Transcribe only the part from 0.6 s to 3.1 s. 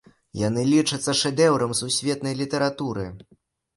лічацца шэдэўрам сусветнай літаратуры.